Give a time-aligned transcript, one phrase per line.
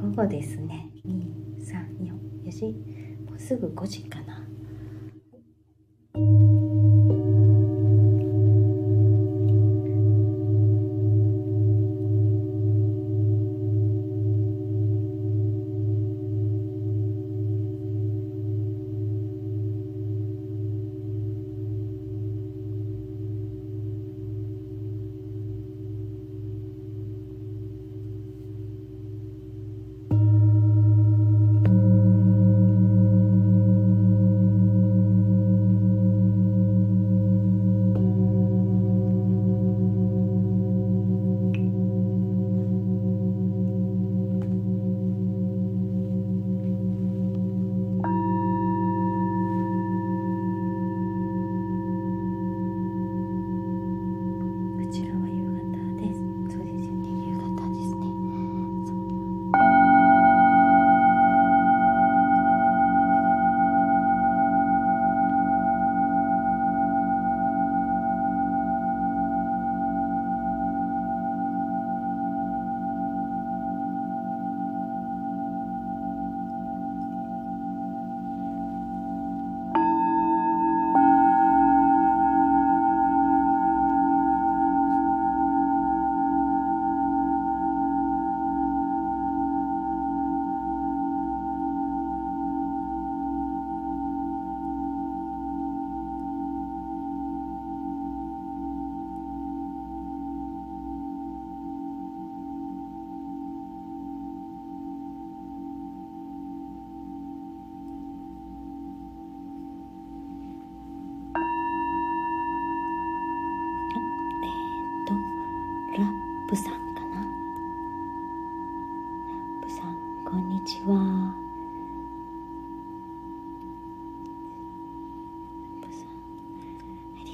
[0.00, 0.90] 午後ですね。
[1.04, 2.64] 234時
[3.28, 4.29] もうすぐ5時かな。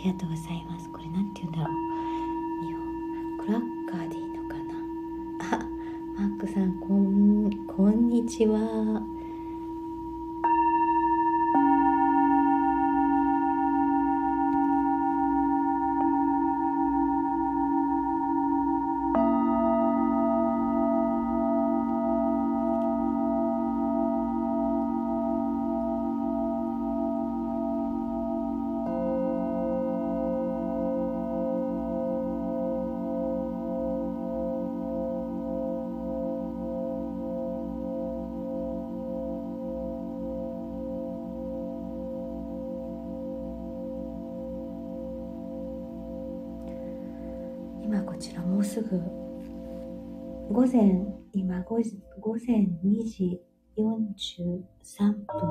[0.06, 0.88] りがとうございます。
[0.90, 1.76] これなんて言うんだろう。
[2.64, 5.56] 日本クラッカーでいいのかな？
[5.56, 5.66] あ
[6.16, 9.02] マックさんこんこんにちは。
[48.56, 48.88] もうすぐ。
[50.50, 51.04] 午前
[51.34, 53.38] 今午前2時
[53.76, 55.44] 43分。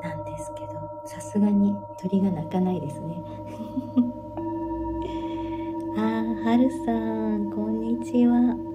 [0.00, 3.22] なんですけどさすがに鳥が鳴かないですね。
[5.98, 6.94] あーはるさ
[7.36, 8.71] んこんにちは。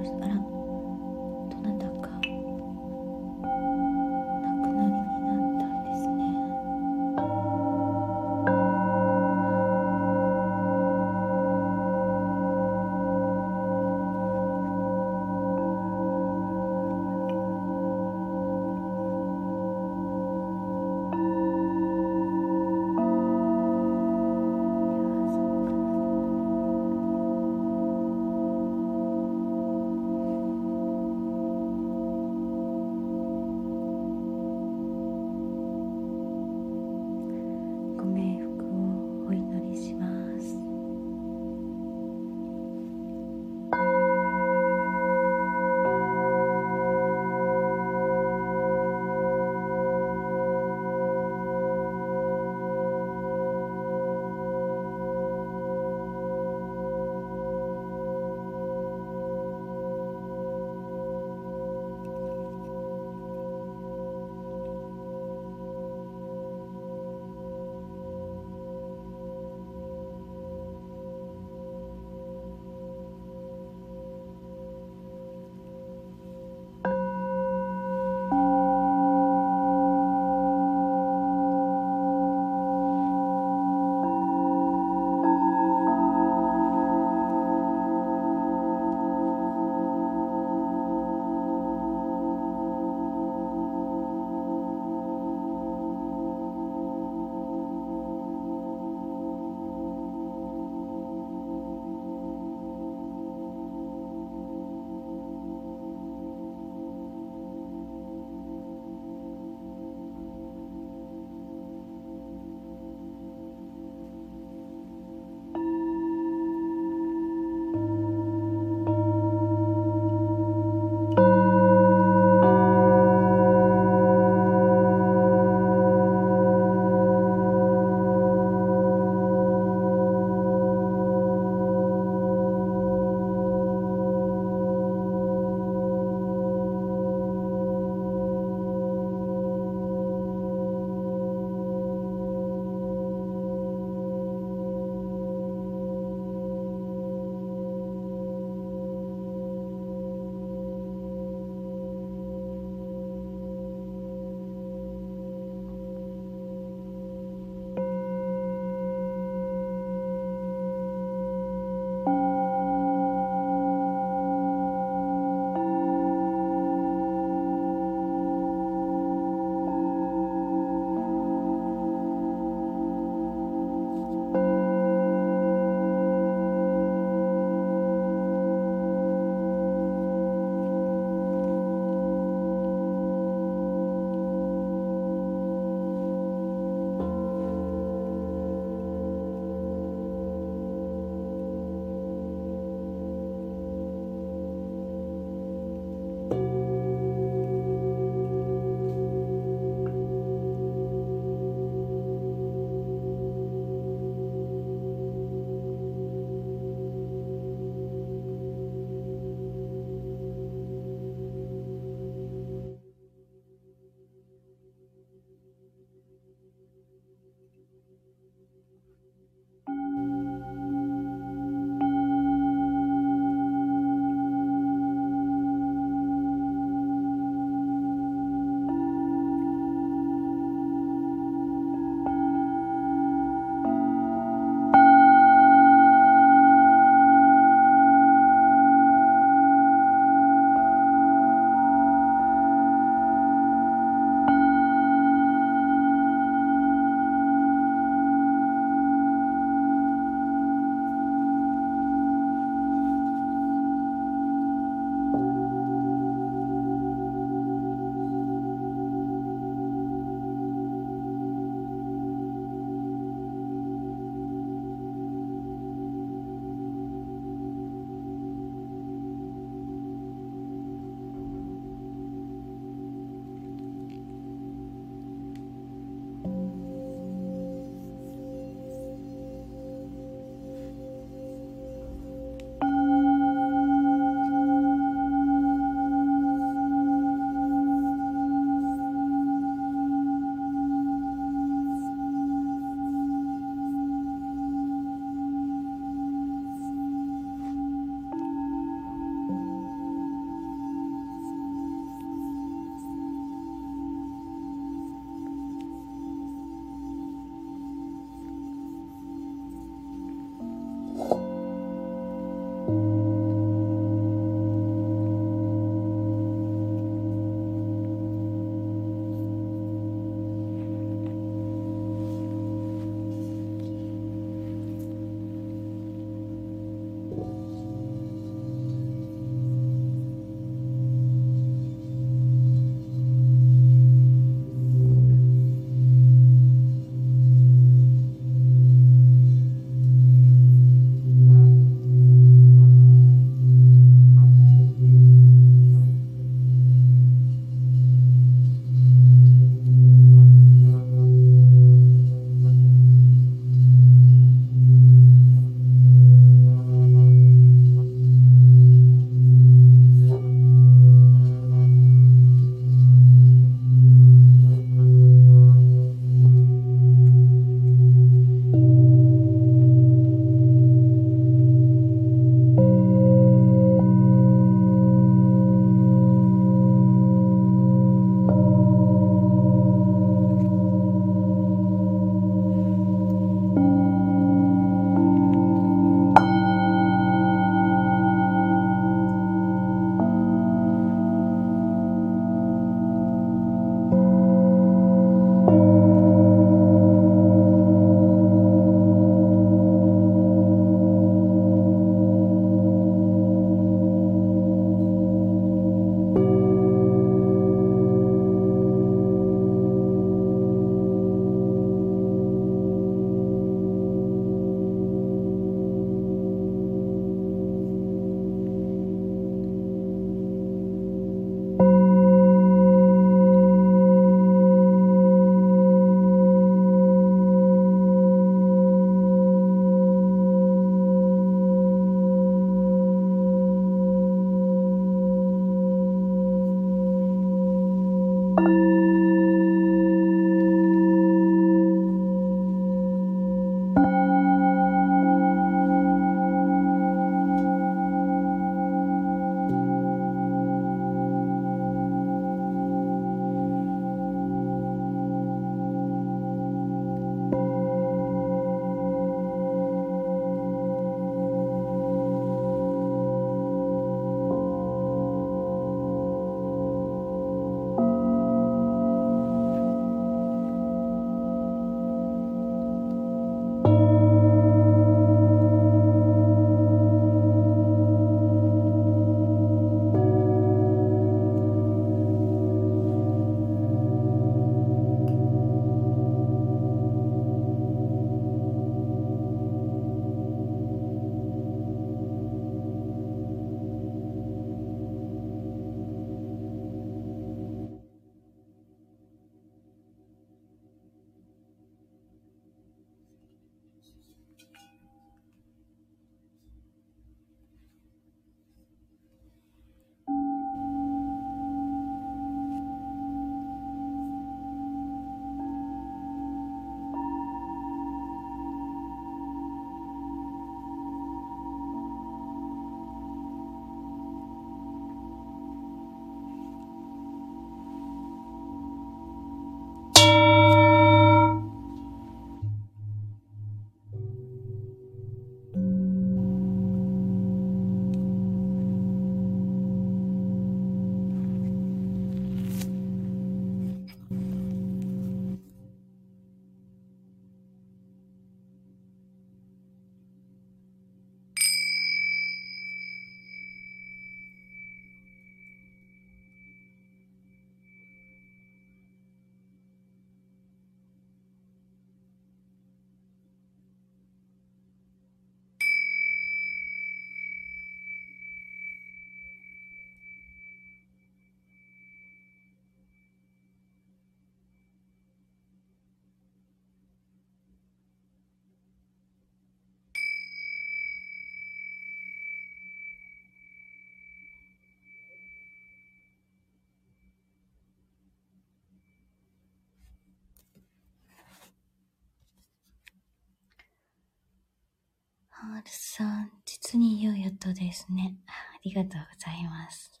[595.60, 598.16] ハールさん、実に良い音ですね。
[598.26, 598.32] あ
[598.64, 600.00] りがとうございます。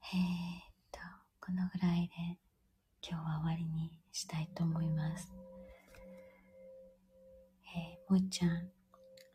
[0.00, 0.16] えー、っ
[0.90, 0.98] と、
[1.40, 2.38] このぐらいで
[3.06, 5.30] 今日は終わりにしたいと思います。
[7.76, 8.70] えー、もっちゃん、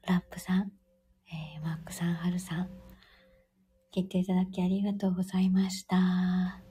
[0.07, 0.71] ラップさん、
[1.27, 2.69] えー、マックさん、はるさん、
[3.95, 6.63] 聞いていただきありがとうございました。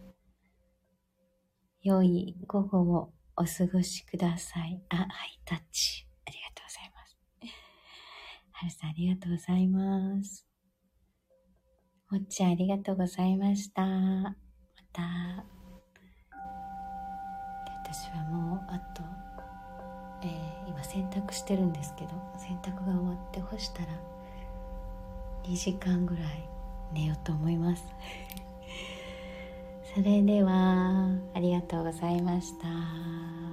[1.82, 4.82] 良い午後をお過ごしください。
[4.88, 6.04] あ、ハイタッチ。
[6.26, 7.16] ありがとうございます。
[8.50, 10.44] はるさんありがとうございます。
[12.10, 13.86] もっちゃんありがとうございました。
[13.86, 14.34] ま
[14.92, 15.02] た。
[17.84, 19.04] 私はもう、あと、
[20.24, 23.92] えー、今洗濯してるんですけど、洗濯が終わって干したら、
[25.44, 26.48] 2時間ぐらい
[26.92, 27.84] 寝ようと思います。
[29.94, 33.47] それではありがとうございました。